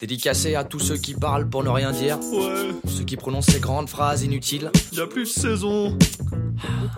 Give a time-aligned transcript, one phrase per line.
[0.00, 3.60] Dédicacé à tous ceux qui parlent pour ne rien dire, Ouais, ceux qui prononcent ces
[3.60, 4.70] grandes phrases inutiles.
[4.92, 5.98] y a plus de saison.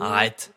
[0.01, 0.53] Arrête.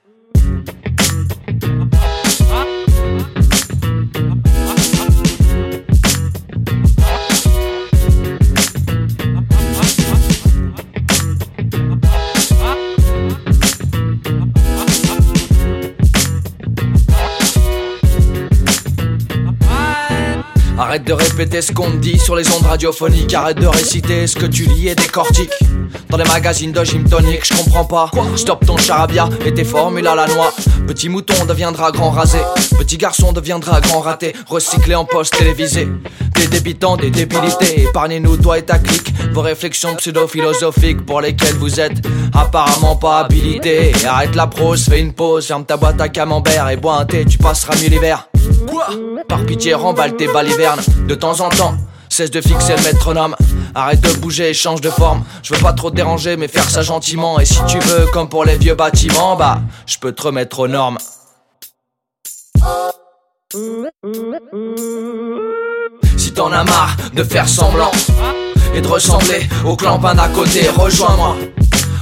[20.77, 23.33] Arrête de répéter ce qu'on te dit sur les ondes radiophoniques.
[23.33, 25.53] Arrête de réciter ce que tu lis et décortiques.
[26.09, 28.11] Dans les magazines de gym tonic, je comprends pas.
[28.35, 30.53] Stop ton charabia et tes formules à la noix.
[30.85, 32.39] Petit mouton deviendra grand rasé.
[32.77, 34.33] Petit garçon deviendra grand raté.
[34.47, 35.87] Recyclé en poste télévisé.
[36.35, 37.83] Des débitants, des débilités.
[37.83, 39.13] Épargnez-nous, toi et ta clique.
[39.31, 43.91] Vos réflexions pseudo-philosophiques pour lesquelles vous êtes apparemment pas habilités.
[43.91, 45.45] Et arrête la prose, fais une pause.
[45.45, 48.27] Ferme ta boîte à camembert et bois un thé, tu passeras mieux l'hiver.
[49.27, 51.75] Par pitié, remballe tes balivernes de temps en temps.
[52.09, 53.35] Cesse de fixer le métronome.
[53.73, 55.23] Arrête de bouger, change de forme.
[55.43, 57.39] Je veux pas trop déranger, mais faire ça gentiment.
[57.39, 60.67] Et si tu veux, comme pour les vieux bâtiments, bah, je peux te remettre aux
[60.67, 60.97] normes.
[66.17, 67.91] Si t'en as marre de faire semblant
[68.73, 71.35] et de ressembler au clampin d'à côté, rejoins-moi.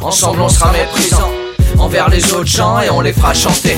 [0.02, 1.32] Ensemble, on sera méprisant
[1.80, 3.78] envers les autres gens et on les fera chanter.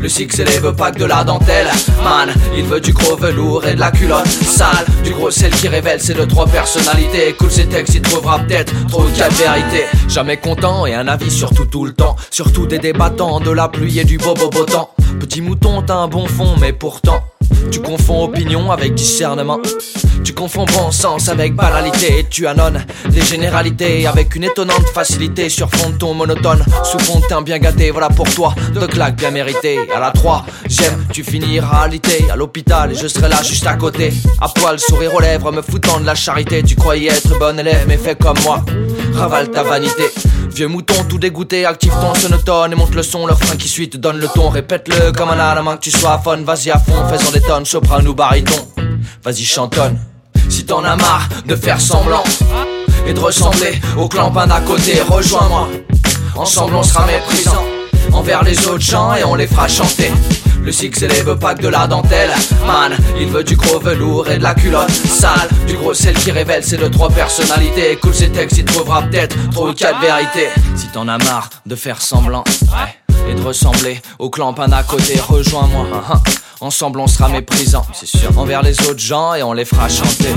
[0.00, 1.68] Le six élève pas que de la dentelle.
[2.02, 4.84] Man, il veut du gros velours et de la culotte sale.
[5.02, 7.28] Du gros sel qui révèle ses deux trois personnalités.
[7.28, 11.66] Écoute ses textes, il trouvera peut-être trop de vérité Jamais content et un avis surtout
[11.66, 12.16] tout le temps.
[12.30, 14.90] Surtout des débattants, de la pluie et du beau beau temps.
[15.20, 17.22] Petit mouton, t'as un bon fond mais pourtant
[17.70, 19.60] tu confonds opinion avec discernement.
[20.24, 22.26] Tu confonds bon sens avec banalité.
[22.30, 26.64] Tu annonnes des généralités avec une étonnante facilité sur fond de ton monotone.
[26.84, 28.54] Sous fond de teint bien gâté, voilà pour toi.
[28.72, 29.78] Deux claques bien méritées.
[29.94, 32.24] À la 3, j'aime, tu finiras alité.
[32.32, 34.12] À l'hôpital et je serai là juste à côté.
[34.40, 36.62] À poil, sourire aux lèvres, me foutant de la charité.
[36.62, 38.64] Tu croyais être bon élève, mais fais comme moi.
[39.14, 40.04] Ravale ta vanité.
[40.54, 43.90] Vieux mouton tout dégoûté, active ton sonotone et monte le son, leur frein qui suit
[43.90, 46.78] te donne le ton, répète-le comme un à que tu sois à fun, vas-y à
[46.78, 48.68] fond, faisons des tonnes, soprano ou baryton,
[49.24, 49.98] vas-y chantonne.
[50.48, 52.22] Si t'en as marre de faire semblant
[53.04, 55.68] et de ressembler au clampin d'à côté, rejoins-moi.
[56.36, 57.64] Ensemble on sera méprisant
[58.12, 60.12] envers les autres gens et on les fera chanter.
[60.64, 62.30] Le six élève pas que de la dentelle.
[62.66, 65.50] Man, il veut du gros velours et de la culotte sale.
[65.66, 67.92] Du gros sel qui révèle ses deux trois personnalités.
[67.92, 70.48] Écoute ses textes, il trouvera peut-être trop quatre vérités.
[70.74, 75.20] Si t'en as marre de faire semblant ouais, Et de ressembler au clampin d'à côté
[75.20, 75.86] Rejoins-moi.
[76.62, 78.38] Ensemble on sera méprisant, c'est sûr.
[78.38, 80.32] Envers les autres gens et on les fera chanter.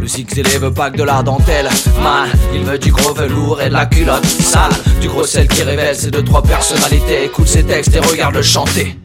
[0.00, 1.68] Le six élève pas que de la dentelle.
[2.02, 4.72] Man, il veut du gros velours et de la culotte sale.
[5.00, 7.26] Du gros sel qui révèle ses deux trois personnalités.
[7.26, 8.98] Écoute ses textes et regarde le chanter